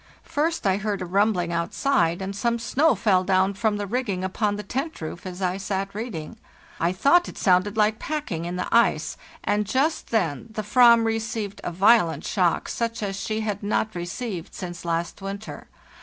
First 0.23 0.65
I 0.65 0.77
heard 0.77 1.03
a 1.03 1.05
rumbling 1.05 1.53
outside, 1.53 2.23
and 2.23 2.35
some 2.35 2.57
snow 2.57 2.95
fell 2.95 3.23
down 3.23 3.53
from 3.53 3.77
the 3.77 3.85
rigging 3.85 4.23
upon 4.23 4.55
the 4.55 4.63
tent 4.63 4.99
roof 4.99 5.27
as 5.27 5.43
I 5.43 5.57
sat 5.57 5.93
reading; 5.93 6.37
I 6.79 6.91
thought 6.91 7.29
it 7.29 7.37
sounded 7.37 7.77
like 7.77 7.99
packing 7.99 8.45
in 8.45 8.55
the 8.55 8.65
ice, 8.75 9.15
and 9.43 9.63
just 9.63 10.09
then 10.09 10.47
the 10.49 10.63
"vam 10.63 11.05
received 11.05 11.61
a 11.63 11.71
violent 11.71 12.25
shock, 12.25 12.67
such 12.67 13.03
as 13.03 13.15
she 13.19 13.41
had 13.41 13.61
not 13.61 13.93
received 13.93 14.55
since 14.55 14.85
last 14.85 15.21
winter. 15.21 15.67